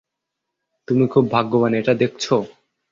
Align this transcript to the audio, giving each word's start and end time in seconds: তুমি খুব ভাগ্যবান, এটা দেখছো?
তুমি 0.87 1.05
খুব 1.07 1.23
ভাগ্যবান, 1.31 1.71
এটা 1.73 1.93
দেখছো? 1.93 2.35